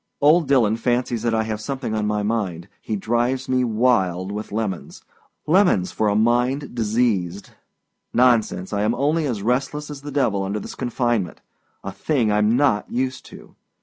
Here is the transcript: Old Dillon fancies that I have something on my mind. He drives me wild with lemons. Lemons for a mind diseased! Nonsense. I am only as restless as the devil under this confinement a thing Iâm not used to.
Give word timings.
Old 0.19 0.47
Dillon 0.47 0.77
fancies 0.77 1.21
that 1.21 1.35
I 1.35 1.43
have 1.43 1.61
something 1.61 1.93
on 1.93 2.07
my 2.07 2.23
mind. 2.23 2.67
He 2.81 2.95
drives 2.95 3.47
me 3.47 3.63
wild 3.63 4.31
with 4.31 4.51
lemons. 4.51 5.03
Lemons 5.45 5.91
for 5.91 6.07
a 6.07 6.15
mind 6.15 6.73
diseased! 6.73 7.51
Nonsense. 8.11 8.73
I 8.73 8.81
am 8.81 8.95
only 8.95 9.27
as 9.27 9.43
restless 9.43 9.91
as 9.91 10.01
the 10.01 10.09
devil 10.11 10.41
under 10.41 10.59
this 10.59 10.73
confinement 10.73 11.39
a 11.83 11.91
thing 11.91 12.29
Iâm 12.29 12.53
not 12.53 12.89
used 12.91 13.27
to. 13.27 13.55